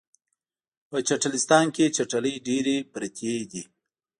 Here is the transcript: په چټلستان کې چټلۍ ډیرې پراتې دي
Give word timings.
په 0.89 0.97
چټلستان 1.07 1.65
کې 1.75 1.93
چټلۍ 1.95 2.35
ډیرې 2.47 2.77
پراتې 2.91 3.33
دي 3.51 3.63